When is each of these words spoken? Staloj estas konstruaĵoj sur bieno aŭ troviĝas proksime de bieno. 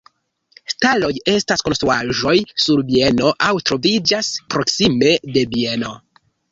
Staloj 0.73 1.09
estas 1.33 1.65
konstruaĵoj 1.67 2.35
sur 2.65 2.83
bieno 2.89 3.35
aŭ 3.51 3.53
troviĝas 3.69 4.35
proksime 4.57 5.17
de 5.39 5.51
bieno. 5.57 5.99